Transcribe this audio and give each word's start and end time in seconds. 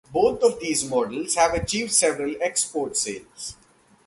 Both 0.11 0.41
of 0.41 0.59
these 0.59 0.83
models 0.83 1.35
have 1.35 1.53
achieved 1.53 1.91
several 1.91 2.33
export 2.41 2.97
sales. 2.97 3.55